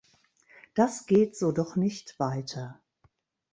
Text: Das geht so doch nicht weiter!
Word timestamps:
Das 0.73 1.05
geht 1.05 1.37
so 1.37 1.51
doch 1.51 1.75
nicht 1.75 2.17
weiter! 2.19 2.81